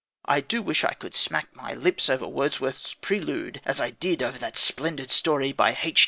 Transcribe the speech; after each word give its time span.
I 0.25 0.39
do 0.41 0.63
wish 0.63 0.83
I 0.83 0.93
could 0.95 1.13
smack 1.13 1.55
my 1.55 1.75
lips 1.75 2.09
over 2.09 2.25
Wordsworth's 2.25 2.95
Prelude 2.95 3.61
as 3.65 3.79
I 3.79 3.91
did 3.91 4.23
over 4.23 4.39
that 4.39 4.57
splendid 4.57 5.11
story 5.11 5.51
by 5.51 5.77
H. 5.83 5.99